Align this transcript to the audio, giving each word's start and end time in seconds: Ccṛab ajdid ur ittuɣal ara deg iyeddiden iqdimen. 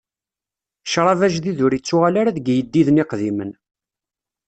Ccṛab 0.87 1.21
ajdid 1.27 1.59
ur 1.65 1.71
ittuɣal 1.73 2.15
ara 2.21 2.35
deg 2.37 2.45
iyeddiden 2.49 3.01
iqdimen. 3.03 3.51